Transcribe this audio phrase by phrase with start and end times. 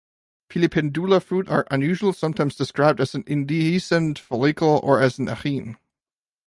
[0.49, 5.77] "Filipendula" fruit are unusual, sometimes described as an indehiscent follicle, or as an achene.